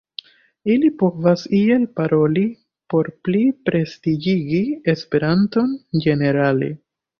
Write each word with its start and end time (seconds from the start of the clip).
Ili 0.75 0.87
povas 1.01 1.43
iel 1.57 1.85
paroli 1.99 2.45
por 2.95 3.11
pli 3.29 3.43
prestiĝigi 3.69 4.65
esperanton 4.97 5.79
ĝenerale. 6.09 6.75